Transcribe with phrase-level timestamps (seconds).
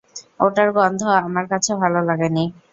[0.39, 2.43] ওটার গন্ধ আমার কাছে ভালো লাগেনি।